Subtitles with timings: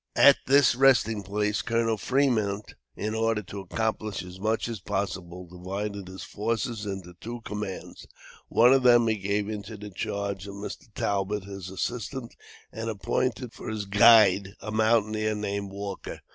[0.15, 6.07] At this resting place Colonel Fremont, in order to accomplish as much as possible, divided
[6.07, 8.07] his forces into two commands.
[8.47, 10.91] One of them he gave into the charge of Mr.
[10.95, 12.35] Talbot, his assistant,
[12.71, 16.21] and appointed for his guide a mountaineer named Walker.